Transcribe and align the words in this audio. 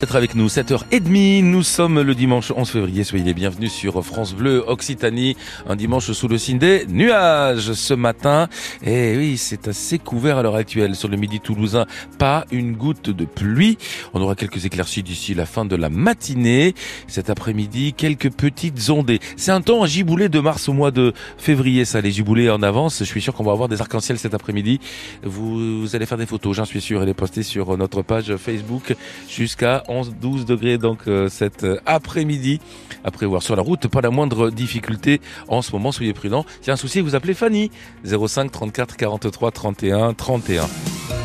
Être 0.00 0.14
avec 0.14 0.36
nous, 0.36 0.46
7h30, 0.46 1.42
nous 1.42 1.64
sommes 1.64 2.00
le 2.00 2.14
dimanche 2.14 2.52
11 2.54 2.70
février, 2.70 3.02
soyez 3.02 3.24
les 3.24 3.34
bienvenus 3.34 3.72
sur 3.72 4.00
France 4.04 4.32
Bleu 4.32 4.62
Occitanie, 4.64 5.36
un 5.68 5.74
dimanche 5.74 6.12
sous 6.12 6.28
le 6.28 6.38
signe 6.38 6.58
des 6.58 6.86
nuages 6.86 7.72
ce 7.72 7.94
matin. 7.94 8.46
Et 8.84 9.16
oui, 9.16 9.36
c'est 9.36 9.66
assez 9.66 9.98
couvert 9.98 10.38
à 10.38 10.44
l'heure 10.44 10.54
actuelle 10.54 10.94
sur 10.94 11.08
le 11.08 11.16
midi 11.16 11.40
toulousain, 11.40 11.84
pas 12.16 12.44
une 12.52 12.76
goutte 12.76 13.10
de 13.10 13.24
pluie. 13.24 13.76
On 14.14 14.20
aura 14.20 14.36
quelques 14.36 14.64
éclaircies 14.64 15.02
d'ici 15.02 15.34
la 15.34 15.46
fin 15.46 15.64
de 15.64 15.74
la 15.74 15.90
matinée. 15.90 16.76
Cet 17.08 17.28
après-midi, 17.28 17.92
quelques 17.92 18.30
petites 18.30 18.90
ondées. 18.90 19.18
C'est 19.36 19.50
un 19.50 19.62
temps 19.62 19.82
à 19.82 19.88
giboulet 19.88 20.28
de 20.28 20.38
mars 20.38 20.68
au 20.68 20.74
mois 20.74 20.92
de 20.92 21.12
février, 21.38 21.84
ça, 21.84 22.00
les 22.00 22.12
giboulets 22.12 22.50
en 22.50 22.62
avance. 22.62 23.00
Je 23.00 23.04
suis 23.04 23.20
sûr 23.20 23.34
qu'on 23.34 23.42
va 23.42 23.50
avoir 23.50 23.68
des 23.68 23.80
arcs-en-ciel 23.80 24.16
cet 24.16 24.32
après-midi. 24.32 24.78
Vous, 25.24 25.80
vous 25.80 25.96
allez 25.96 26.06
faire 26.06 26.18
des 26.18 26.26
photos, 26.26 26.54
j'en 26.54 26.66
suis 26.66 26.80
sûr, 26.80 27.02
et 27.02 27.06
les 27.06 27.14
poster 27.14 27.42
sur 27.42 27.76
notre 27.76 28.02
page 28.02 28.36
Facebook 28.36 28.94
jusqu'à 29.28 29.82
11-12 29.88 30.44
degrés 30.44 30.78
donc 30.78 31.00
euh, 31.08 31.28
cet 31.28 31.64
euh, 31.64 31.78
après-midi. 31.86 32.60
À 33.04 33.10
prévoir 33.10 33.42
sur 33.42 33.56
la 33.56 33.62
route, 33.62 33.86
pas 33.88 34.00
la 34.00 34.10
moindre 34.10 34.50
difficulté 34.50 35.20
en 35.46 35.62
ce 35.62 35.72
moment, 35.72 35.92
soyez 35.92 36.12
prudents. 36.12 36.44
Si 36.60 36.68
y 36.68 36.70
a 36.70 36.74
un 36.74 36.76
souci, 36.76 37.00
vous 37.00 37.14
appelez 37.14 37.34
Fanny 37.34 37.70
05 38.04 38.50
34 38.50 38.96
43 38.96 39.50
31 39.50 40.14
31. 40.14 41.17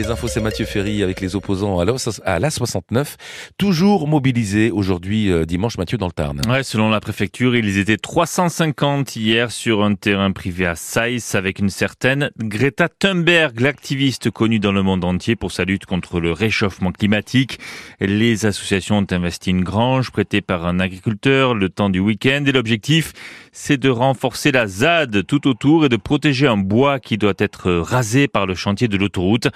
Les 0.00 0.10
infos, 0.10 0.28
c'est 0.28 0.40
Mathieu 0.40 0.64
Ferry 0.64 1.02
avec 1.02 1.20
les 1.20 1.36
opposants 1.36 1.78
à 1.78 1.84
l'A69, 1.84 3.16
toujours 3.58 4.08
mobilisés 4.08 4.70
aujourd'hui 4.70 5.30
euh, 5.30 5.44
dimanche, 5.44 5.76
Mathieu, 5.76 5.98
dans 5.98 6.06
le 6.06 6.12
Tarn. 6.12 6.40
Ouais, 6.48 6.62
selon 6.62 6.88
la 6.88 7.00
préfecture, 7.00 7.54
ils 7.54 7.76
étaient 7.76 7.98
350 7.98 9.14
hier 9.16 9.50
sur 9.50 9.84
un 9.84 9.94
terrain 9.94 10.32
privé 10.32 10.64
à 10.64 10.74
Saïs 10.74 11.34
avec 11.34 11.58
une 11.58 11.68
certaine 11.68 12.30
Greta 12.38 12.88
Thunberg, 12.88 13.60
l'activiste 13.60 14.30
connue 14.30 14.58
dans 14.58 14.72
le 14.72 14.82
monde 14.82 15.04
entier 15.04 15.36
pour 15.36 15.52
sa 15.52 15.66
lutte 15.66 15.84
contre 15.84 16.18
le 16.18 16.32
réchauffement 16.32 16.92
climatique. 16.92 17.58
Les 18.00 18.46
associations 18.46 18.96
ont 18.96 19.06
investi 19.10 19.50
une 19.50 19.64
grange 19.64 20.12
prêtée 20.12 20.40
par 20.40 20.64
un 20.64 20.80
agriculteur 20.80 21.52
le 21.52 21.68
temps 21.68 21.90
du 21.90 22.00
week-end 22.00 22.42
et 22.46 22.52
l'objectif, 22.52 23.12
c'est 23.52 23.78
de 23.78 23.88
renforcer 23.88 24.52
la 24.52 24.66
ZAD 24.66 25.26
tout 25.26 25.48
autour 25.48 25.84
et 25.84 25.88
de 25.88 25.96
protéger 25.96 26.46
un 26.46 26.56
bois 26.56 27.00
qui 27.00 27.18
doit 27.18 27.34
être 27.38 27.72
rasé 27.72 28.28
par 28.28 28.46
le 28.46 28.54
chantier 28.54 28.88
de 28.88 28.96
l'autoroute. 28.96 29.48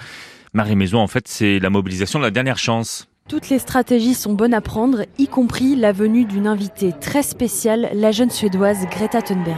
Marie 0.53 0.75
Maison, 0.75 0.99
en 0.99 1.07
fait, 1.07 1.27
c'est 1.27 1.59
la 1.59 1.69
mobilisation 1.69 2.19
de 2.19 2.23
la 2.23 2.31
dernière 2.31 2.57
chance. 2.57 3.07
Toutes 3.27 3.49
les 3.49 3.57
stratégies 3.57 4.13
sont 4.13 4.33
bonnes 4.33 4.53
à 4.53 4.61
prendre, 4.61 5.05
y 5.17 5.27
compris 5.27 5.75
la 5.75 5.91
venue 5.91 6.25
d'une 6.25 6.45
invitée 6.45 6.93
très 7.01 7.23
spéciale, 7.23 7.89
la 7.95 8.11
jeune 8.11 8.29
suédoise 8.29 8.85
Greta 8.91 9.19
Thunberg. 9.23 9.57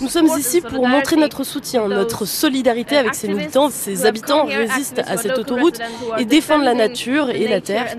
Nous 0.00 0.06
sommes 0.06 0.28
ici 0.38 0.60
pour 0.60 0.86
montrer 0.86 1.16
notre 1.16 1.42
soutien, 1.42 1.88
notre 1.88 2.24
solidarité 2.24 2.96
avec 2.96 3.16
ces 3.16 3.26
militants. 3.26 3.68
Ces 3.68 4.06
habitants 4.06 4.44
résistent 4.44 5.00
à 5.08 5.16
cette 5.16 5.36
autoroute 5.36 5.80
et 6.18 6.24
défendent 6.24 6.62
la 6.62 6.74
nature 6.74 7.30
et 7.30 7.48
la 7.48 7.60
terre. 7.60 7.96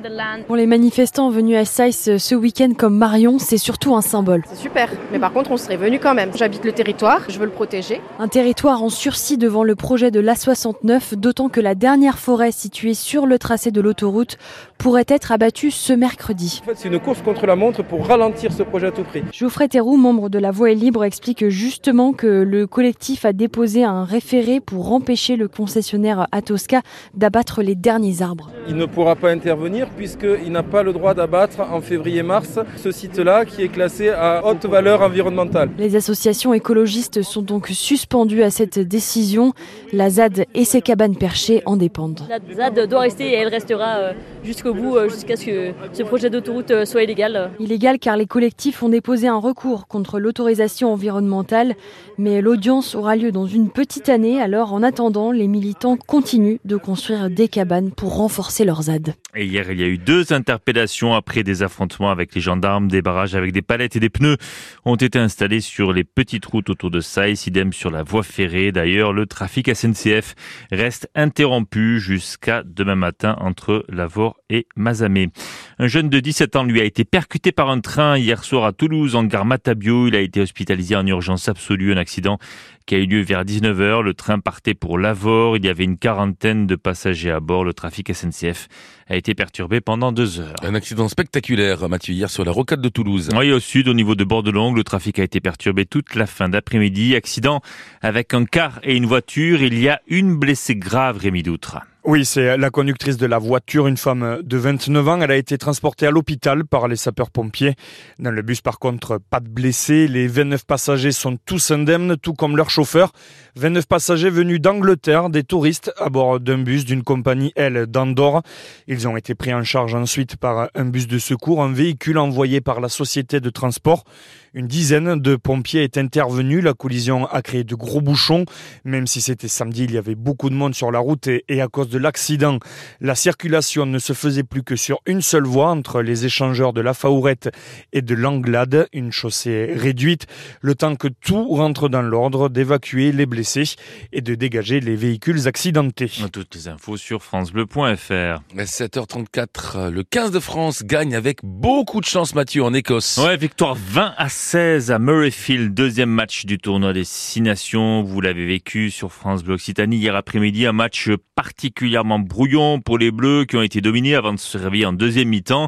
Pour 0.47 0.55
les 0.55 0.65
manifestants 0.65 1.29
venus 1.29 1.57
à 1.57 1.65
Saïs 1.65 2.17
ce 2.17 2.35
week-end 2.35 2.71
comme 2.77 2.97
Marion, 2.97 3.37
c'est 3.37 3.57
surtout 3.57 3.97
un 3.97 4.01
symbole. 4.01 4.43
C'est 4.47 4.61
super, 4.61 4.89
mais 5.11 5.19
par 5.19 5.33
contre 5.33 5.51
on 5.51 5.57
serait 5.57 5.75
venu 5.75 5.99
quand 5.99 6.13
même. 6.13 6.31
J'habite 6.35 6.63
le 6.63 6.71
territoire, 6.71 7.23
je 7.27 7.37
veux 7.37 7.47
le 7.47 7.51
protéger. 7.51 7.99
Un 8.17 8.29
territoire 8.29 8.81
en 8.81 8.89
sursis 8.89 9.37
devant 9.37 9.65
le 9.65 9.75
projet 9.75 10.09
de 10.09 10.21
l'A69, 10.21 11.15
d'autant 11.15 11.49
que 11.49 11.59
la 11.59 11.75
dernière 11.75 12.17
forêt 12.17 12.53
située 12.53 12.93
sur 12.93 13.25
le 13.25 13.37
tracé 13.37 13.71
de 13.71 13.81
l'autoroute 13.81 14.37
pourrait 14.79 15.05
être 15.09 15.33
abattu 15.33 15.71
ce 15.71 15.91
mercredi. 15.91 16.61
En 16.63 16.69
fait, 16.69 16.77
c'est 16.77 16.87
une 16.87 16.99
course 16.99 17.21
contre 17.21 17.45
la 17.45 17.57
montre 17.57 17.83
pour 17.83 18.07
ralentir 18.07 18.53
ce 18.53 18.63
projet 18.63 18.87
à 18.87 18.91
tout 18.91 19.03
prix. 19.03 19.23
Geoffrey 19.33 19.67
Théroux, 19.67 19.97
membre 19.97 20.29
de 20.29 20.39
La 20.39 20.51
Voix 20.51 20.71
est 20.71 20.75
libre, 20.75 21.03
explique 21.03 21.49
justement 21.49 22.13
que 22.13 22.27
le 22.27 22.65
collectif 22.65 23.25
a 23.25 23.33
déposé 23.33 23.83
un 23.83 24.05
référé 24.05 24.61
pour 24.61 24.93
empêcher 24.93 25.35
le 25.35 25.49
concessionnaire 25.49 26.27
Atosca 26.31 26.81
d'abattre 27.13 27.61
les 27.61 27.75
derniers 27.75 28.21
arbres. 28.21 28.49
Il 28.69 28.77
ne 28.77 28.85
pourra 28.85 29.17
pas 29.17 29.31
intervenir 29.31 29.89
puisqu'il 29.89 30.51
n'a 30.51 30.63
pas 30.63 30.81
le 30.81 30.93
droit 30.93 31.13
d'abattre 31.13 31.59
en 31.59 31.81
février-mars 31.81 32.59
ce 32.77 32.91
site-là 32.91 33.43
qui 33.43 33.63
est 33.63 33.67
classé 33.67 34.09
à 34.09 34.45
haute 34.45 34.65
valeur 34.65 35.01
environnementale. 35.01 35.69
Les 35.77 35.97
associations 35.97 36.53
écologistes 36.53 37.21
sont 37.21 37.41
donc 37.41 37.67
suspendues 37.67 38.43
à 38.43 38.49
cette 38.49 38.79
décision. 38.79 39.51
La 39.91 40.09
ZAD 40.09 40.45
et 40.53 40.63
ses 40.63 40.81
cabanes 40.81 41.17
perchées 41.17 41.61
en 41.65 41.75
dépendent. 41.75 42.21
La 42.29 42.39
ZAD 42.55 42.87
doit 42.87 43.01
rester 43.01 43.25
et 43.25 43.33
elle 43.33 43.49
restera 43.49 44.13
jusqu'au 44.43 44.68
bout 44.73 44.95
euh, 44.95 45.09
jusqu'à 45.09 45.35
ce 45.35 45.45
que 45.45 45.73
ce 45.93 46.03
projet 46.03 46.29
d'autoroute 46.29 46.71
euh, 46.71 46.85
soit 46.85 47.03
illégal. 47.03 47.51
Illégal 47.59 47.99
car 47.99 48.17
les 48.17 48.25
collectifs 48.25 48.81
ont 48.83 48.89
déposé 48.89 49.27
un 49.27 49.37
recours 49.37 49.87
contre 49.87 50.19
l'autorisation 50.19 50.93
environnementale, 50.93 51.75
mais 52.17 52.41
l'audience 52.41 52.95
aura 52.95 53.15
lieu 53.15 53.31
dans 53.31 53.45
une 53.45 53.69
petite 53.69 54.09
année. 54.09 54.41
Alors 54.41 54.73
en 54.73 54.83
attendant, 54.83 55.31
les 55.31 55.47
militants 55.47 55.97
continuent 55.97 56.57
de 56.65 56.75
construire 56.77 57.29
des 57.29 57.47
cabanes 57.47 57.91
pour 57.91 58.15
renforcer 58.15 58.65
leurs 58.65 58.83
ZAD. 58.83 59.13
Et 59.35 59.45
hier, 59.45 59.71
il 59.71 59.79
y 59.79 59.83
a 59.83 59.87
eu 59.87 59.99
deux 59.99 60.33
interpellations 60.33 61.13
après 61.13 61.43
des 61.43 61.61
affrontements 61.61 62.09
avec 62.09 62.33
les 62.33 62.41
gendarmes. 62.41 62.87
Des 62.87 63.01
barrages 63.01 63.35
avec 63.35 63.51
des 63.51 63.61
palettes 63.61 63.95
et 63.95 63.99
des 63.99 64.09
pneus 64.09 64.37
ont 64.85 64.95
été 64.95 65.19
installés 65.19 65.61
sur 65.61 65.93
les 65.93 66.03
petites 66.03 66.45
routes 66.45 66.69
autour 66.69 66.89
de 66.89 66.99
Saïs, 66.99 67.45
idem 67.45 67.71
sur 67.71 67.91
la 67.91 68.01
voie 68.01 68.23
ferrée. 68.23 68.71
D'ailleurs, 68.71 69.13
le 69.13 69.27
trafic 69.27 69.73
SNCF 69.73 70.33
reste 70.71 71.09
interrompu 71.13 71.99
jusqu'à 71.99 72.63
demain 72.65 72.95
matin 72.95 73.35
entre 73.39 73.85
Lavore 73.89 74.37
et 74.49 74.58
Mazamé. 74.75 75.29
Un 75.77 75.87
jeune 75.87 76.09
de 76.09 76.19
17 76.19 76.55
ans 76.55 76.63
lui 76.63 76.81
a 76.81 76.83
été 76.83 77.05
percuté 77.05 77.51
par 77.51 77.69
un 77.69 77.79
train 77.79 78.17
hier 78.17 78.43
soir 78.43 78.65
à 78.65 78.73
Toulouse 78.73 79.15
en 79.15 79.23
gare 79.23 79.45
Matabio. 79.45 80.07
Il 80.07 80.15
a 80.15 80.19
été 80.19 80.41
hospitalisé 80.41 80.95
en 80.95 81.05
urgence 81.05 81.49
absolue. 81.49 81.93
Un 81.93 81.97
accident 81.97 82.37
qui 82.85 82.95
a 82.95 82.97
eu 82.97 83.05
lieu 83.05 83.21
vers 83.21 83.45
19h. 83.45 84.01
Le 84.01 84.13
train 84.13 84.39
partait 84.39 84.73
pour 84.73 84.97
Lavore. 84.97 85.57
Il 85.57 85.65
y 85.65 85.69
avait 85.69 85.83
une 85.83 85.97
quarantaine 85.97 86.65
de 86.65 86.75
passagers 86.75 87.29
à 87.29 87.39
bord. 87.39 87.63
Le 87.63 87.73
trafic 87.73 88.13
SNCF 88.13 88.67
a 89.07 89.15
été 89.15 89.35
perturbé 89.35 89.79
pendant 89.79 90.11
deux 90.11 90.39
heures. 90.39 90.55
Un 90.63 90.73
accident 90.73 91.07
spectaculaire, 91.07 91.87
Mathieu, 91.87 92.13
hier 92.13 92.29
sur 92.29 92.43
la 92.45 92.51
rocade 92.51 92.81
de 92.81 92.89
Toulouse. 92.89 93.29
Oui, 93.35 93.51
au 93.51 93.59
sud, 93.59 93.87
au 93.87 93.93
niveau 93.93 94.15
de 94.15 94.23
Bordelongue, 94.23 94.75
le 94.75 94.83
trafic 94.83 95.19
a 95.19 95.23
été 95.23 95.39
perturbé 95.39 95.85
toute 95.85 96.15
la 96.15 96.25
fin 96.25 96.49
d'après-midi. 96.49 97.15
Accident 97.15 97.61
avec 98.01 98.33
un 98.33 98.45
car 98.45 98.79
et 98.83 98.95
une 98.95 99.05
voiture. 99.05 99.61
Il 99.61 99.77
y 99.79 99.87
a 99.87 100.01
une 100.07 100.35
blessée 100.35 100.75
grave, 100.75 101.19
Rémi 101.19 101.43
Doutre. 101.43 101.79
Oui, 102.05 102.23
c'est 102.23 102.55
la 102.55 102.69
conductrice 102.69 103.17
de 103.17 103.25
la 103.25 103.39
voiture, 103.39 103.85
une 103.85 103.97
femme 103.97 104.39
de 104.41 104.57
29 104.57 105.07
ans. 105.09 105.21
Elle 105.21 105.31
a 105.31 105.35
été 105.35 105.57
transportée 105.57 106.07
à 106.07 106.11
l'hôpital 106.11 106.63
par 106.63 106.87
les 106.87 106.95
sapeurs-pompiers. 106.95 107.75
Dans 108.19 108.31
le 108.31 108.41
bus, 108.41 108.61
par 108.61 108.79
contre, 108.79 109.19
pas 109.29 109.41
de 109.41 109.49
blessés. 109.49 110.07
Les 110.07 110.25
29 110.25 110.65
passagers 110.65 111.11
sont 111.11 111.37
tous 111.45 111.71
indemnes, 111.71 112.15
tout 112.15 112.33
comme 112.33 112.55
leur 112.55 112.69
chauffeur. 112.69 113.11
29 113.57 113.85
passagers 113.85 114.29
venus 114.29 114.61
d'Angleterre, 114.61 115.29
des 115.29 115.43
touristes, 115.43 115.91
à 115.97 116.09
bord 116.09 116.39
d'un 116.39 116.59
bus 116.59 116.85
d'une 116.85 117.03
compagnie, 117.03 117.51
elle, 117.57 117.85
d'Andorre. 117.85 118.43
Ils 118.87 119.05
ont 119.05 119.17
été 119.17 119.35
pris 119.35 119.53
en 119.53 119.65
charge 119.65 119.93
ensuite 119.93 120.37
par 120.37 120.69
un 120.73 120.85
bus 120.85 121.05
de 121.05 121.19
secours, 121.19 121.61
un 121.61 121.73
véhicule 121.73 122.17
envoyé 122.17 122.61
par 122.61 122.79
la 122.79 122.87
société 122.87 123.41
de 123.41 123.49
transport. 123.49 124.05
Une 124.53 124.67
dizaine 124.67 125.19
de 125.19 125.35
pompiers 125.35 125.83
est 125.83 125.97
intervenu. 125.97 126.61
La 126.61 126.73
collision 126.73 127.25
a 127.27 127.41
créé 127.41 127.63
de 127.63 127.75
gros 127.75 128.01
bouchons. 128.01 128.45
Même 128.83 129.07
si 129.07 129.21
c'était 129.21 129.47
samedi, 129.47 129.83
il 129.83 129.91
y 129.91 129.97
avait 129.97 130.15
beaucoup 130.15 130.49
de 130.49 130.55
monde 130.55 130.73
sur 130.73 130.91
la 130.91 130.99
route 130.99 131.27
et, 131.27 131.45
et 131.49 131.61
à 131.61 131.67
cause 131.67 131.89
de 131.89 131.97
l'accident, 131.97 132.59
la 132.99 133.15
circulation 133.15 133.85
ne 133.85 133.99
se 133.99 134.13
faisait 134.13 134.43
plus 134.43 134.63
que 134.63 134.75
sur 134.75 135.01
une 135.05 135.21
seule 135.21 135.45
voie 135.45 135.69
entre 135.69 136.01
les 136.01 136.25
échangeurs 136.25 136.73
de 136.73 136.81
la 136.81 136.93
Faourette 136.93 137.49
et 137.93 138.01
de 138.01 138.15
l'Anglade, 138.15 138.87
une 138.93 139.11
chaussée 139.11 139.73
réduite, 139.75 140.25
le 140.61 140.75
temps 140.75 140.95
que 140.95 141.07
tout 141.07 141.47
rentre 141.49 141.89
dans 141.89 142.01
l'ordre 142.01 142.49
d'évacuer 142.49 143.11
les 143.11 143.25
blessés 143.25 143.75
et 144.11 144.21
de 144.21 144.35
dégager 144.35 144.79
les 144.79 144.95
véhicules 144.95 145.47
accidentés. 145.47 146.11
Toutes 146.31 146.55
les 146.55 146.67
infos 146.67 146.97
sur 146.97 147.23
francebleu.fr. 147.23 148.41
7h34, 148.55 149.89
le 149.89 150.03
15 150.03 150.31
de 150.31 150.39
France 150.39 150.83
gagne 150.83 151.15
avec 151.15 151.39
beaucoup 151.43 152.01
de 152.01 152.05
chance 152.05 152.35
Mathieu 152.35 152.63
en 152.63 152.73
Écosse. 152.73 153.17
Ouais, 153.17 153.37
victoire 153.37 153.75
20 153.75 154.13
à 154.17 154.29
16 154.41 154.91
à 154.91 154.99
Murrayfield, 154.99 155.73
deuxième 155.73 156.09
match 156.09 156.45
du 156.45 156.57
tournoi 156.57 156.93
des 156.93 157.03
Six 157.03 157.41
Nations. 157.41 158.01
Vous 158.03 158.21
l'avez 158.21 158.45
vécu 158.45 158.89
sur 158.89 159.11
France 159.11 159.43
Bleu 159.43 159.55
Occitanie 159.55 159.97
hier 159.97 160.15
après-midi, 160.15 160.65
un 160.65 160.71
match 160.71 161.09
particulièrement 161.35 162.19
brouillon 162.19 162.79
pour 162.79 162.97
les 162.97 163.11
Bleus 163.11 163.43
qui 163.43 163.57
ont 163.57 163.61
été 163.61 163.81
dominés 163.81 164.15
avant 164.15 164.33
de 164.33 164.39
se 164.39 164.57
réveiller 164.57 164.85
en 164.85 164.93
deuxième 164.93 165.27
mi-temps. 165.27 165.67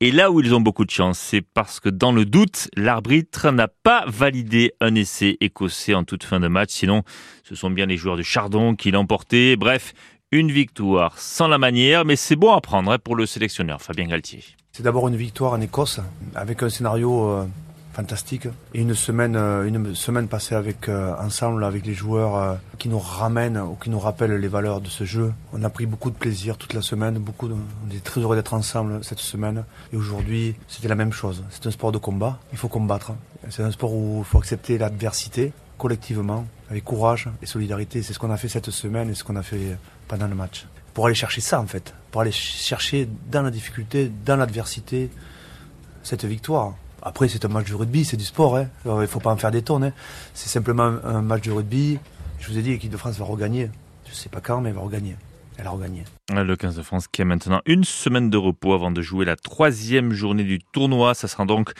Et 0.00 0.10
là 0.10 0.32
où 0.32 0.40
ils 0.40 0.54
ont 0.54 0.62
beaucoup 0.62 0.86
de 0.86 0.90
chance, 0.90 1.18
c'est 1.18 1.42
parce 1.42 1.78
que 1.78 1.90
dans 1.90 2.10
le 2.10 2.24
doute, 2.24 2.68
l'arbitre 2.74 3.50
n'a 3.50 3.68
pas 3.68 4.04
validé 4.08 4.72
un 4.80 4.94
essai 4.94 5.36
écossais 5.40 5.94
en 5.94 6.02
toute 6.02 6.24
fin 6.24 6.40
de 6.40 6.48
match. 6.48 6.70
Sinon, 6.70 7.02
ce 7.44 7.54
sont 7.54 7.70
bien 7.70 7.84
les 7.84 7.98
joueurs 7.98 8.16
du 8.16 8.24
Chardon 8.24 8.74
qui 8.74 8.92
porté. 9.06 9.56
Bref, 9.56 9.92
une 10.32 10.50
victoire 10.50 11.18
sans 11.18 11.48
la 11.48 11.58
manière, 11.58 12.06
mais 12.06 12.16
c'est 12.16 12.34
bon 12.34 12.52
à 12.54 12.62
prendre 12.62 12.90
hein, 12.90 12.98
pour 12.98 13.14
le 13.14 13.26
sélectionneur 13.26 13.82
Fabien 13.82 14.06
Galtier. 14.06 14.42
C'est 14.72 14.82
d'abord 14.82 15.06
une 15.06 15.16
victoire 15.16 15.52
en 15.52 15.60
Écosse 15.60 16.00
avec 16.34 16.62
un 16.62 16.70
scénario 16.70 17.30
euh, 17.30 17.46
fantastique 17.96 18.46
et 18.74 18.80
une 18.82 18.94
semaine, 18.94 19.36
euh, 19.36 19.64
une 19.64 19.94
semaine 19.94 20.28
passée 20.28 20.54
avec 20.54 20.90
euh, 20.90 21.14
ensemble 21.18 21.64
avec 21.64 21.86
les 21.86 21.94
joueurs 21.94 22.36
euh, 22.36 22.54
qui 22.78 22.90
nous 22.90 22.98
ramènent 22.98 23.56
ou 23.56 23.74
qui 23.74 23.88
nous 23.88 23.98
rappellent 23.98 24.36
les 24.36 24.48
valeurs 24.48 24.82
de 24.82 24.88
ce 24.88 25.04
jeu. 25.04 25.32
On 25.54 25.62
a 25.64 25.70
pris 25.70 25.86
beaucoup 25.86 26.10
de 26.10 26.16
plaisir 26.16 26.58
toute 26.58 26.74
la 26.74 26.82
semaine, 26.82 27.18
beaucoup 27.18 27.48
on 27.48 27.94
est 27.94 28.04
très 28.04 28.20
heureux 28.20 28.36
d'être 28.36 28.52
ensemble 28.52 29.02
cette 29.02 29.18
semaine 29.18 29.64
et 29.94 29.96
aujourd'hui 29.96 30.56
c'était 30.68 30.88
la 30.88 30.94
même 30.94 31.12
chose. 31.12 31.42
C'est 31.48 31.66
un 31.66 31.70
sport 31.70 31.90
de 31.90 31.96
combat, 31.96 32.38
il 32.52 32.58
faut 32.58 32.68
combattre. 32.68 33.12
C'est 33.48 33.62
un 33.62 33.70
sport 33.70 33.94
où 33.94 34.18
il 34.18 34.24
faut 34.24 34.38
accepter 34.38 34.76
l'adversité 34.76 35.52
collectivement, 35.78 36.46
avec 36.70 36.84
courage 36.84 37.30
et 37.42 37.46
solidarité. 37.46 38.02
C'est 38.02 38.12
ce 38.12 38.18
qu'on 38.18 38.30
a 38.30 38.36
fait 38.36 38.48
cette 38.48 38.70
semaine 38.70 39.08
et 39.10 39.14
ce 39.14 39.24
qu'on 39.24 39.36
a 39.36 39.42
fait 39.42 39.78
pendant 40.08 40.26
le 40.26 40.34
match. 40.34 40.66
pour 40.92 41.06
aller 41.06 41.14
chercher 41.14 41.40
ça 41.40 41.60
en 41.60 41.66
fait, 41.66 41.94
pour 42.10 42.20
aller 42.22 42.32
chercher 42.32 43.08
dans 43.30 43.42
la 43.42 43.50
difficulté, 43.50 44.10
dans 44.24 44.36
l'adversité, 44.36 45.10
cette 46.02 46.24
victoire. 46.24 46.74
Après, 47.02 47.28
c'est 47.28 47.44
un 47.44 47.48
match 47.48 47.68
de 47.68 47.74
rugby, 47.74 48.04
c'est 48.04 48.16
du 48.16 48.24
sport. 48.24 48.56
Hein. 48.56 48.68
Il 48.84 48.92
ne 48.92 49.06
faut 49.06 49.20
pas 49.20 49.30
en 49.30 49.36
faire 49.36 49.50
des 49.50 49.62
tonnes. 49.62 49.84
Hein. 49.84 49.92
C'est 50.34 50.48
simplement 50.48 50.94
un 51.04 51.22
match 51.22 51.42
de 51.44 51.52
rugby. 51.52 51.98
Je 52.40 52.48
vous 52.48 52.58
ai 52.58 52.62
dit, 52.62 52.70
l'équipe 52.70 52.90
de 52.90 52.96
France 52.96 53.18
va 53.18 53.24
regagner. 53.24 53.70
Je 54.04 54.10
ne 54.10 54.14
sais 54.14 54.28
pas 54.28 54.40
quand, 54.40 54.60
mais 54.60 54.70
elle 54.70 54.74
va 54.74 54.82
regagner. 54.82 55.16
Elle 55.58 55.66
a 55.66 55.70
regagné. 55.70 56.04
Le 56.30 56.54
15 56.54 56.76
de 56.76 56.82
France 56.82 57.08
qui 57.08 57.22
a 57.22 57.24
maintenant 57.24 57.60
une 57.64 57.84
semaine 57.84 58.28
de 58.28 58.36
repos 58.36 58.74
avant 58.74 58.90
de 58.90 59.00
jouer 59.00 59.24
la 59.24 59.36
troisième 59.36 60.12
journée 60.12 60.44
du 60.44 60.58
tournoi. 60.58 61.14
Ça 61.14 61.28
sera 61.28 61.46
donc 61.46 61.72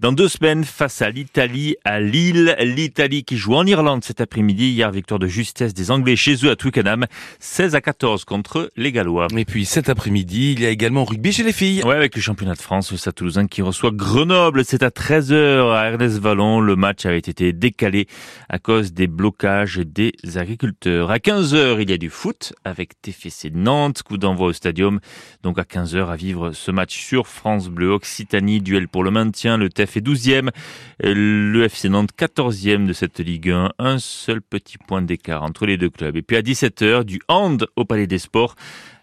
dans 0.00 0.12
deux 0.12 0.28
semaines 0.28 0.64
face 0.64 1.02
à 1.02 1.10
l'Italie 1.10 1.76
à 1.84 2.00
Lille. 2.00 2.56
L'Italie 2.60 3.24
qui 3.24 3.36
joue 3.36 3.54
en 3.54 3.66
Irlande 3.66 4.04
cet 4.04 4.20
après-midi. 4.20 4.70
Hier, 4.70 4.90
victoire 4.90 5.18
de 5.18 5.26
justesse 5.26 5.74
des 5.74 5.90
Anglais 5.90 6.16
chez 6.16 6.34
eux 6.44 6.50
à 6.50 6.56
Twickenham. 6.56 7.06
16 7.38 7.74
à 7.74 7.80
14 7.80 8.24
contre 8.24 8.70
les 8.76 8.92
Gallois. 8.92 9.28
Et 9.36 9.44
puis 9.44 9.64
cet 9.64 9.88
après-midi, 9.88 10.52
il 10.52 10.60
y 10.60 10.66
a 10.66 10.70
également 10.70 11.04
rugby 11.04 11.32
chez 11.32 11.42
les 11.42 11.52
filles. 11.52 11.82
Ouais, 11.84 11.94
avec 11.94 12.16
le 12.16 12.20
championnat 12.20 12.54
de 12.54 12.60
France, 12.60 12.90
le 12.90 12.98
Stade 12.98 13.14
Toulousain 13.14 13.46
qui 13.46 13.62
reçoit 13.62 13.90
Grenoble. 13.92 14.64
C'est 14.64 14.82
à 14.82 14.88
13h 14.88 15.72
à 15.72 15.90
Ernest 15.90 16.18
Vallon. 16.18 16.60
Le 16.60 16.76
match 16.76 17.06
avait 17.06 17.18
été 17.18 17.52
décalé 17.52 18.06
à 18.48 18.58
cause 18.58 18.92
des 18.92 19.06
blocages 19.06 19.78
des 19.78 20.12
agriculteurs. 20.34 21.10
À 21.10 21.18
15h, 21.18 21.80
il 21.80 21.90
y 21.90 21.92
a 21.92 21.98
du 21.98 22.10
foot 22.10 22.52
avec 22.64 23.00
TFC 23.00 23.50
Nantes. 23.54 24.02
Coup 24.02 24.18
d'envoi 24.18 24.48
au 24.48 24.52
stadium. 24.52 25.00
Donc 25.42 25.58
à 25.58 25.62
15h 25.62 26.08
à 26.08 26.16
vivre 26.16 26.52
ce 26.52 26.70
match 26.70 26.98
sur 26.98 27.26
France 27.26 27.68
Bleu 27.68 27.90
Occitanie. 27.90 28.60
Duel 28.60 28.88
pour 28.88 29.04
le 29.04 29.10
maintien. 29.10 29.56
Le 29.56 29.68
fait 29.86 30.00
12e, 30.00 30.50
le 31.00 31.64
FC 31.64 31.88
Nantes 31.88 32.10
14e 32.18 32.86
de 32.86 32.92
cette 32.92 33.20
Ligue 33.20 33.50
1, 33.50 33.70
un 33.78 33.98
seul 33.98 34.40
petit 34.42 34.78
point 34.78 35.02
d'écart 35.02 35.42
entre 35.42 35.66
les 35.66 35.76
deux 35.76 35.90
clubs. 35.90 36.16
Et 36.16 36.22
puis 36.22 36.36
à 36.36 36.42
17h, 36.42 37.04
du 37.04 37.20
hand 37.28 37.66
au 37.76 37.84
Palais 37.84 38.06
des 38.06 38.18
Sports. 38.18 38.54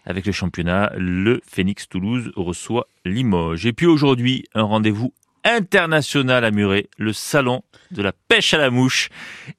Avec 0.04 0.26
le 0.26 0.32
championnat, 0.32 0.92
le 0.96 1.40
Phoenix 1.46 1.88
Toulouse 1.88 2.32
reçoit 2.34 2.88
Limoges. 3.04 3.66
Et 3.66 3.72
puis 3.72 3.86
aujourd'hui, 3.86 4.44
un 4.54 4.64
rendez-vous 4.64 5.12
international 5.44 6.44
à 6.44 6.50
Muret, 6.50 6.88
le 6.98 7.12
salon 7.12 7.62
de 7.90 8.02
la 8.02 8.12
pêche 8.12 8.54
à 8.54 8.58
la 8.58 8.70
mouche. 8.70 9.10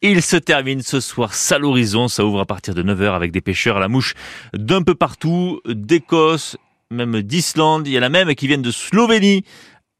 Il 0.02 0.22
se 0.22 0.38
termine 0.38 0.82
ce 0.82 1.00
soir 1.00 1.32
à 1.52 1.58
l'horizon, 1.58 2.08
ça 2.08 2.26
ouvre 2.26 2.40
à 2.40 2.46
partir 2.46 2.74
de 2.74 2.84
9h 2.84 3.14
avec 3.14 3.32
des 3.32 3.42
pêcheurs 3.42 3.78
à 3.78 3.80
la 3.80 3.88
mouche 3.88 4.16
d'un 4.54 4.82
peu 4.82 4.96
partout, 4.96 5.62
d'Écosse, 5.66 6.58
même 6.90 7.22
d'Islande, 7.22 7.88
il 7.88 7.94
y 7.94 8.00
en 8.00 8.04
a 8.04 8.10
même 8.10 8.34
qui 8.36 8.48
viennent 8.48 8.62
de 8.62 8.72
Slovénie. 8.72 9.44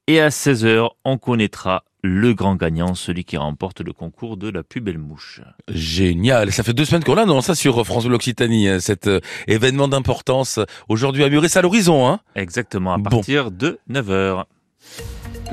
Et 0.08 0.20
à 0.20 0.28
16h, 0.28 0.90
on 1.06 1.18
connaîtra 1.18 1.86
le 2.02 2.34
grand 2.34 2.58
gagnant, 2.58 2.94
celui 2.94 3.24
qui 3.24 3.38
remporte 3.38 3.80
le 3.80 3.94
concours 3.94 4.36
de 4.36 4.50
la 4.50 4.62
plus 4.62 4.82
belle 4.82 4.98
mouche. 4.98 5.40
Génial. 5.70 6.52
Ça 6.52 6.62
fait 6.62 6.74
deux 6.74 6.84
semaines 6.84 7.06
qu'on 7.06 7.16
a, 7.16 7.26
non, 7.26 7.40
ça 7.40 7.56
sur 7.56 7.86
France 7.86 8.06
Bleu 8.06 8.16
Occitanie, 8.16 8.68
hein, 8.68 8.82
cet 8.82 9.08
euh, 9.08 9.22
événement 9.48 9.88
d'importance. 9.88 10.60
Aujourd'hui 10.90 11.24
à 11.24 11.30
Muret, 11.30 11.48
à 11.56 11.62
l'horizon, 11.62 12.06
hein. 12.06 12.20
Exactement, 12.36 12.92
à 12.92 13.00
partir 13.00 13.50
de 13.50 13.80
9h. 13.90 14.44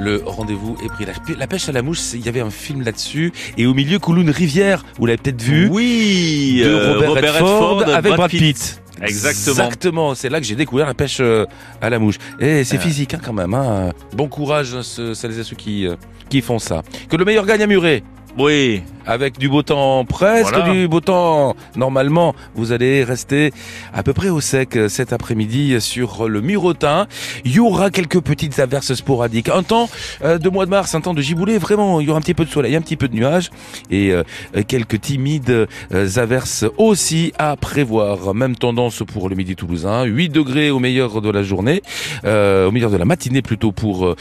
Le 0.01 0.23
rendez-vous 0.25 0.77
est 0.85 0.89
pris. 0.89 1.05
La, 1.37 1.47
pêche 1.47 1.69
à 1.69 1.73
la 1.73 1.83
mouche, 1.83 2.15
il 2.15 2.25
y 2.25 2.29
avait 2.29 2.41
un 2.41 2.51
film 2.51 2.83
là-dessus. 2.83 3.33
Et 3.57 3.67
au 3.67 3.75
milieu, 3.75 4.01
coule 4.01 4.19
une 4.19 4.31
rivière. 4.31 4.85
Vous 4.99 5.07
l'avez 5.07 5.19
peut-être 5.19 5.43
vu. 5.43 5.69
Oui. 5.71 6.61
De 6.65 6.69
euh, 6.71 7.09
Robert, 7.09 7.35
Redford, 7.35 7.89
avec 7.89 8.15
Brad 8.15 8.31
Pitt. 8.31 8.80
Exactement. 9.03 9.67
Exactement. 9.67 10.15
C'est 10.15 10.29
là 10.29 10.41
que 10.41 10.47
j'ai 10.47 10.57
découvert 10.57 10.87
la 10.87 10.95
pêche 10.95 11.19
euh, 11.21 11.47
à 11.81 11.91
la 11.91 11.99
mouche. 11.99 12.17
Et 12.39 12.65
c'est 12.65 12.79
physique 12.79 13.15
hein, 13.15 13.21
quand 13.23 13.33
même. 13.33 13.55
Hein. 13.55 13.91
Bon 14.15 14.29
courage, 14.29 14.81
celles 14.83 15.39
et 15.39 15.43
ceux 15.43 15.57
qui, 15.57 15.87
euh, 15.87 15.97
qui 16.29 16.41
font 16.41 16.59
ça. 16.59 16.83
Que 17.09 17.17
le 17.17 17.25
meilleur 17.25 17.47
gagne 17.47 17.63
à 17.63 17.67
Muret. 17.67 18.03
Oui. 18.39 18.83
Avec 19.11 19.41
du 19.41 19.49
beau 19.49 19.65
temps, 19.65 20.05
presque 20.05 20.63
du 20.71 20.87
beau 20.87 21.01
temps. 21.01 21.57
Normalement, 21.75 22.33
vous 22.55 22.71
allez 22.71 23.03
rester 23.03 23.53
à 23.93 24.05
peu 24.05 24.13
près 24.13 24.29
au 24.29 24.41
sec 24.41 24.77
euh, 24.77 24.89
cet 24.89 25.13
après-midi 25.13 25.81
sur 25.81 26.29
le 26.29 26.41
Murotin. 26.41 27.09
Il 27.45 27.53
y 27.53 27.59
aura 27.59 27.91
quelques 27.91 28.21
petites 28.21 28.61
averses 28.61 28.95
sporadiques. 28.95 29.49
Un 29.49 29.65
temps 29.65 29.91
euh, 30.23 30.39
de 30.39 30.49
mois 30.49 30.65
de 30.65 30.71
mars, 30.71 30.95
un 30.95 31.01
temps 31.01 31.13
de 31.13 31.23
giboulée. 31.23 31.59
Vraiment, 31.59 32.01
il 32.01 32.07
y 32.07 32.11
aura 32.11 32.19
un 32.19 32.23
petit 32.23 32.35
peu 32.35 32.45
de 32.45 32.51
soleil, 32.51 32.77
un 32.77 32.83
petit 32.83 32.95
peu 32.95 33.09
de 33.09 33.17
nuages 33.17 33.51
et 33.91 34.13
euh, 34.13 34.23
quelques 34.69 35.01
timides 35.01 35.67
averses 35.91 36.65
aussi 36.79 37.33
à 37.37 37.57
prévoir. 37.57 38.33
Même 38.33 38.55
tendance 38.55 39.03
pour 39.13 39.29
le 39.29 39.35
midi 39.35 39.57
toulousain. 39.57 40.05
8 40.05 40.29
degrés 40.29 40.71
au 40.71 40.79
meilleur 40.79 41.21
de 41.21 41.31
la 41.31 41.43
journée, 41.43 41.83
au 42.23 42.71
meilleur 42.71 42.91
de 42.93 42.97
la 42.97 43.05
matinée 43.05 43.43
plutôt 43.43 43.73
pour 43.73 44.15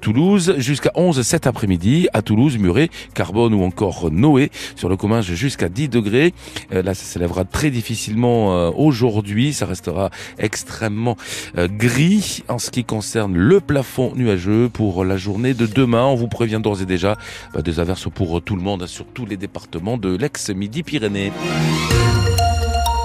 Toulouse. 0.00 0.54
Jusqu'à 0.56 0.92
11 0.94 1.20
cet 1.20 1.46
après-midi 1.46 2.08
à 2.14 2.22
Toulouse, 2.22 2.56
Muret, 2.56 2.88
Carbone 3.12 3.52
ou 3.52 3.64
encore 3.64 4.08
Noé 4.30 4.50
sur 4.76 4.88
le 4.88 4.96
commun 4.96 5.20
jusqu'à 5.20 5.68
10 5.68 5.88
degrés. 5.88 6.32
Euh, 6.72 6.82
là, 6.82 6.94
ça 6.94 7.04
s'élèvera 7.04 7.44
très 7.44 7.70
difficilement 7.70 8.56
euh, 8.56 8.70
aujourd'hui. 8.74 9.52
Ça 9.52 9.66
restera 9.66 10.10
extrêmement 10.38 11.16
euh, 11.58 11.68
gris 11.68 12.44
en 12.48 12.58
ce 12.58 12.70
qui 12.70 12.84
concerne 12.84 13.36
le 13.36 13.60
plafond 13.60 14.12
nuageux 14.14 14.68
pour 14.72 15.04
la 15.04 15.16
journée 15.16 15.54
de 15.54 15.66
demain. 15.66 16.04
On 16.04 16.14
vous 16.14 16.28
prévient 16.28 16.60
d'ores 16.62 16.82
et 16.82 16.86
déjà 16.86 17.16
bah, 17.54 17.62
des 17.62 17.80
averses 17.80 18.08
pour 18.14 18.40
tout 18.42 18.56
le 18.56 18.62
monde, 18.62 18.86
sur 18.86 19.06
tous 19.06 19.26
les 19.26 19.36
départements 19.36 19.98
de 19.98 20.16
l'ex-Midi-Pyrénées. 20.16 21.32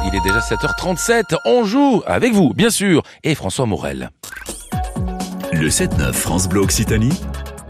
Il 0.07 0.16
est 0.16 0.24
déjà 0.24 0.39
7h37. 0.39 1.36
On 1.45 1.63
joue 1.63 2.04
avec 2.06 2.33
vous, 2.33 2.54
bien 2.54 2.69
sûr, 2.69 3.01
et 3.24 3.33
François 3.33 3.66
Morel. 3.66 4.12
Le 5.51 5.69
7-9 5.69 6.13
France 6.13 6.48
Bleu 6.48 6.62
Occitanie, 6.62 7.18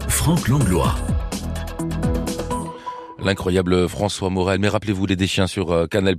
Franck 0.08 0.48
Langlois 0.48 0.94
l'incroyable 3.26 3.88
François 3.88 4.30
Morel. 4.30 4.60
Mais 4.60 4.68
rappelez-vous 4.68 5.04
les 5.04 5.16
déchiens 5.16 5.46
sur 5.46 5.72
euh, 5.72 5.86
Canal+. 5.86 6.16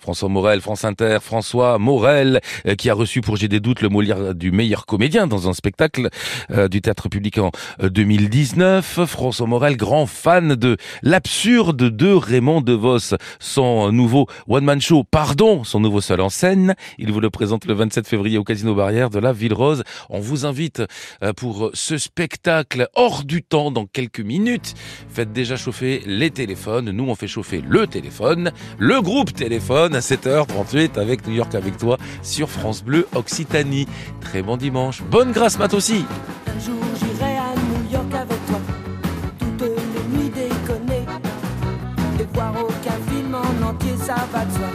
François 0.00 0.28
Morel, 0.28 0.60
France 0.60 0.84
Inter, 0.84 1.18
François 1.20 1.78
Morel, 1.78 2.40
euh, 2.66 2.74
qui 2.74 2.90
a 2.90 2.94
reçu 2.94 3.20
pour 3.20 3.36
J'ai 3.36 3.46
des 3.46 3.60
doutes 3.60 3.82
le 3.82 3.88
Molière 3.88 4.34
du 4.34 4.50
meilleur 4.50 4.86
comédien 4.86 5.26
dans 5.26 5.48
un 5.48 5.52
spectacle 5.52 6.08
euh, 6.50 6.66
du 6.68 6.80
Théâtre 6.80 7.08
Public 7.08 7.38
en 7.38 7.50
2019. 7.80 9.04
François 9.04 9.46
Morel, 9.46 9.76
grand 9.76 10.06
fan 10.06 10.54
de 10.54 10.76
l'absurde 11.02 11.90
de 11.90 12.12
Raymond 12.12 12.62
DeVos, 12.62 13.14
son 13.38 13.92
nouveau 13.92 14.26
one-man 14.48 14.80
show, 14.80 15.04
pardon, 15.04 15.62
son 15.62 15.80
nouveau 15.80 16.00
seul 16.00 16.20
en 16.22 16.30
scène. 16.30 16.74
Il 16.98 17.12
vous 17.12 17.20
le 17.20 17.30
présente 17.30 17.66
le 17.66 17.74
27 17.74 18.08
février 18.08 18.38
au 18.38 18.44
Casino 18.44 18.74
Barrière 18.74 19.10
de 19.10 19.18
la 19.18 19.32
Ville 19.32 19.54
Rose. 19.54 19.84
On 20.08 20.20
vous 20.20 20.46
invite 20.46 20.82
pour 21.36 21.70
ce 21.74 21.98
spectacle 21.98 22.88
hors 22.94 23.24
du 23.24 23.42
temps 23.42 23.70
dans 23.70 23.84
quelques 23.84 24.20
minutes. 24.20 24.74
Faites 25.10 25.32
déjà 25.32 25.56
chauffer 25.56 26.02
nous, 26.92 27.08
on 27.08 27.14
fait 27.14 27.26
chauffer 27.26 27.62
le 27.66 27.86
téléphone, 27.86 28.52
le 28.78 29.00
groupe 29.00 29.32
téléphone 29.32 29.94
à 29.94 30.00
7h38 30.00 30.98
avec 30.98 31.26
New 31.26 31.34
York 31.34 31.54
avec 31.54 31.76
toi 31.76 31.98
sur 32.22 32.48
France 32.48 32.82
Bleu 32.82 33.06
Occitanie. 33.14 33.86
Très 34.20 34.42
bon 34.42 34.56
dimanche. 34.56 35.02
Bonne 35.10 35.32
grâce, 35.32 35.58
Matt 35.58 35.74
aussi. 35.74 36.04
Un 36.46 36.60
jour, 36.60 36.82
j'irai 36.98 37.36
à 37.36 37.54
New 37.54 37.92
York 37.92 38.14
avec 38.14 38.46
toi. 38.46 38.60
Toutes 39.38 39.62
les 39.62 40.18
nuits 40.18 40.32
voir 42.32 42.52
entier, 43.68 43.96
ça 43.98 44.16
va 44.32 44.44
de 44.44 44.52
soi. 44.52 44.68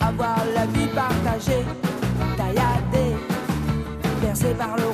Avoir 0.00 0.38
la 0.54 0.66
vie 0.66 0.88
partagée, 0.94 1.64
tailladée, 2.36 3.16
par 4.58 4.76
le 4.76 4.84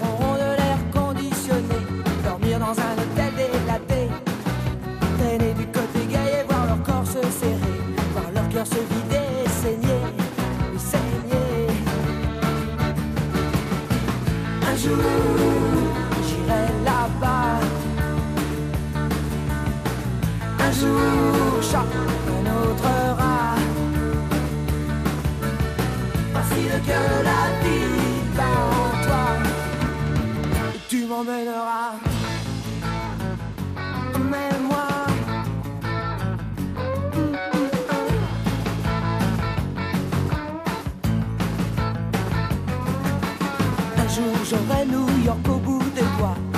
j'aurai 44.44 44.84
New 44.84 45.24
York 45.24 45.48
au 45.48 45.56
bout 45.56 45.82
des 45.94 46.02
doigts. 46.18 46.53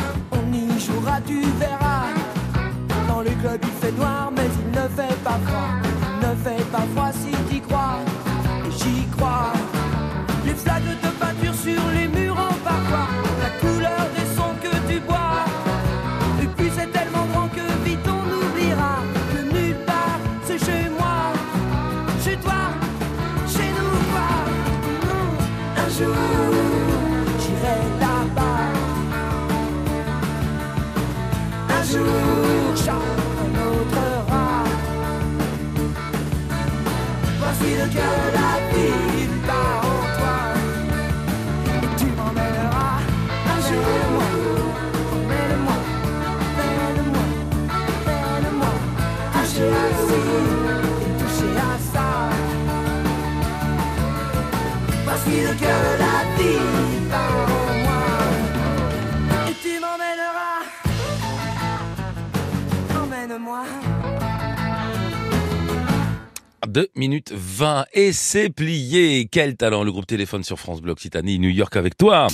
2 66.77 66.91
minutes 66.95 67.33
20 67.35 67.87
et 67.95 68.13
c'est 68.13 68.51
plié. 68.51 69.29
Quel 69.33 69.57
talent 69.57 69.83
le 69.83 69.91
groupe 69.91 70.07
Téléphone 70.07 70.45
sur 70.45 70.59
France 70.59 70.83
Bleu 70.83 70.93
Occitanie, 70.93 71.39
New 71.39 71.49
York 71.49 71.75
avec 71.75 71.97
toi. 71.97 72.27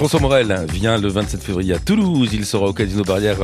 François 0.00 0.20
Morel 0.20 0.64
vient 0.72 0.96
le 0.96 1.08
27 1.08 1.42
février 1.42 1.74
à 1.74 1.78
Toulouse. 1.78 2.30
Il 2.32 2.46
sera 2.46 2.68
au 2.68 2.72
Casino 2.72 3.02
Barrière 3.04 3.36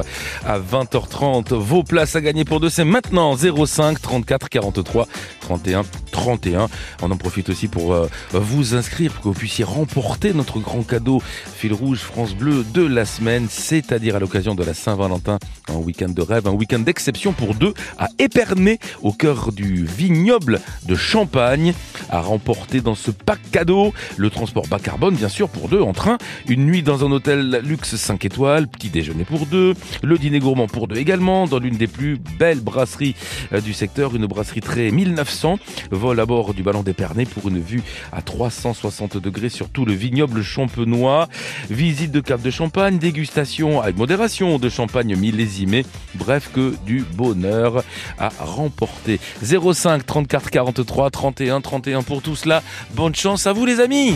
à 0.42 0.58
20h30. 0.58 1.52
Vos 1.52 1.82
places 1.82 2.16
à 2.16 2.22
gagner 2.22 2.46
pour 2.46 2.60
deux, 2.60 2.70
c'est 2.70 2.86
maintenant 2.86 3.36
05 3.36 4.00
34 4.00 4.48
43 4.48 5.06
31 5.42 5.82
31. 6.12 6.68
On 7.02 7.10
en 7.10 7.16
profite 7.18 7.50
aussi 7.50 7.68
pour 7.68 7.92
euh, 7.92 8.08
vous 8.32 8.75
inscrire 8.75 9.12
pour 9.12 9.22
que 9.22 9.28
vous 9.28 9.34
puissiez 9.34 9.64
remporter 9.64 10.32
notre 10.32 10.58
grand 10.58 10.82
cadeau 10.82 11.20
fil 11.44 11.75
rouge 11.75 11.98
France 11.98 12.34
Bleu 12.34 12.64
de 12.72 12.80
la 12.80 13.04
semaine, 13.04 13.48
c'est-à-dire 13.50 14.16
à 14.16 14.18
l'occasion 14.18 14.54
de 14.54 14.64
la 14.64 14.72
Saint-Valentin, 14.72 15.38
un 15.68 15.76
week-end 15.76 16.08
de 16.08 16.22
rêve, 16.22 16.48
un 16.48 16.52
week-end 16.52 16.78
d'exception 16.78 17.34
pour 17.34 17.54
deux 17.54 17.75
à 17.98 18.08
Épernay, 18.18 18.78
au 19.02 19.12
cœur 19.12 19.52
du 19.52 19.84
vignoble 19.84 20.62
de 20.86 20.94
Champagne, 20.94 21.75
à 22.08 22.22
remporter 22.22 22.80
dans 22.80 22.94
ce 22.94 23.10
pack 23.10 23.40
cadeau 23.52 23.92
le 24.16 24.30
transport 24.30 24.66
bas 24.68 24.78
carbone, 24.78 25.16
bien 25.16 25.28
sûr, 25.28 25.50
pour 25.50 25.68
deux 25.68 25.82
en 25.82 25.92
train, 25.92 26.16
une 26.48 26.66
nuit 26.66 26.82
dans 26.82 27.04
un 27.04 27.10
hôtel 27.10 27.60
luxe 27.64 27.96
5 27.96 28.24
étoiles, 28.24 28.68
petit 28.68 28.88
déjeuner 28.88 29.24
pour 29.24 29.46
deux, 29.46 29.74
le 30.02 30.18
dîner 30.18 30.38
gourmand 30.38 30.66
pour 30.66 30.88
deux 30.88 30.96
également, 30.96 31.46
dans 31.46 31.58
l'une 31.58 31.76
des 31.76 31.86
plus 31.86 32.18
belles 32.38 32.60
brasseries 32.60 33.14
euh, 33.52 33.60
du 33.60 33.72
secteur, 33.72 34.14
une 34.14 34.26
brasserie 34.26 34.60
très 34.60 34.90
1900, 34.90 35.58
vol 35.90 36.20
à 36.20 36.26
bord 36.26 36.54
du 36.54 36.62
ballon 36.62 36.82
d'Épernay 36.82 37.24
pour 37.24 37.48
une 37.48 37.60
vue 37.60 37.82
à 38.12 38.22
360 38.22 39.16
degrés 39.16 39.48
sur 39.48 39.68
tout 39.68 39.84
le 39.84 39.92
vignoble 39.92 40.42
champenois, 40.42 41.28
visite 41.70 42.12
de 42.12 42.20
cave 42.20 42.42
de 42.42 42.50
champagne, 42.50 42.98
dégustation 42.98 43.80
avec 43.80 43.96
modération 43.96 44.58
de 44.58 44.68
champagne 44.68 45.16
millésimé, 45.16 45.84
bref 46.14 46.50
que 46.52 46.74
du 46.86 47.04
bonheur 47.14 47.82
à 48.18 48.30
remporter. 48.38 49.20
05 49.42 50.04
34 50.06 50.50
43 50.50 51.10
31 51.10 51.60
31 51.60 52.02
pour 52.02 52.22
tout 52.22 52.36
cela. 52.36 52.62
Bonne 52.94 53.14
chance 53.14 53.46
à 53.46 53.52
vous 53.52 53.66
les 53.66 53.80
amis 53.80 54.14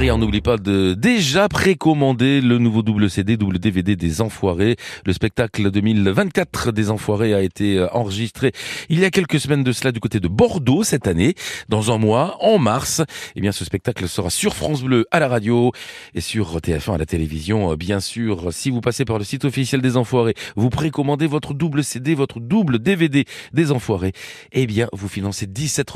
et 0.00 0.10
on 0.10 0.18
n'oublie 0.18 0.40
pas 0.40 0.56
de 0.56 0.94
déjà 0.94 1.48
précommander 1.48 2.40
le 2.40 2.58
nouveau 2.58 2.82
double 2.82 3.08
CD, 3.08 3.36
double 3.36 3.58
DVD 3.58 3.96
des 3.96 4.20
Enfoirés. 4.20 4.76
Le 5.06 5.12
spectacle 5.12 5.70
2024 5.70 6.72
des 6.72 6.90
Enfoirés 6.90 7.32
a 7.32 7.40
été 7.40 7.78
euh, 7.78 7.88
enregistré 7.92 8.52
il 8.88 8.98
y 8.98 9.04
a 9.04 9.10
quelques 9.10 9.38
semaines 9.38 9.62
de 9.62 9.72
cela 9.72 9.92
du 9.92 10.00
côté 10.00 10.20
de 10.20 10.28
Bordeaux 10.28 10.82
cette 10.82 11.06
année. 11.06 11.34
Dans 11.68 11.92
un 11.92 11.98
mois, 11.98 12.36
en 12.40 12.58
mars, 12.58 13.02
eh 13.36 13.40
bien 13.40 13.52
ce 13.52 13.64
spectacle 13.64 14.08
sera 14.08 14.30
sur 14.30 14.54
France 14.54 14.82
Bleu 14.82 15.06
à 15.10 15.20
la 15.20 15.28
radio 15.28 15.72
et 16.14 16.20
sur 16.20 16.58
TF1 16.58 16.94
à 16.94 16.98
la 16.98 17.06
télévision. 17.06 17.72
Euh, 17.72 17.76
Bien 17.76 18.00
sûr, 18.00 18.52
si 18.52 18.70
vous 18.70 18.80
passez 18.80 19.04
par 19.04 19.18
le 19.18 19.24
site 19.24 19.44
officiel 19.44 19.80
des 19.80 19.96
Enfoirés, 19.96 20.34
vous 20.56 20.70
précommandez 20.70 21.26
votre 21.26 21.54
double 21.54 21.84
CD, 21.84 22.14
votre 22.14 22.40
double 22.40 22.78
DVD 22.78 23.24
des 23.52 23.70
Enfoirés, 23.70 24.12
eh 24.52 24.66
bien 24.66 24.88
vous 24.92 25.08
financez 25.08 25.46
17 25.46 25.92